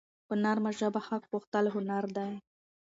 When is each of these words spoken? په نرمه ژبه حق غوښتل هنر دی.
په 0.27 0.33
نرمه 0.43 0.71
ژبه 0.79 1.01
حق 1.07 1.23
غوښتل 1.31 1.65
هنر 1.75 2.05
دی. 2.17 2.31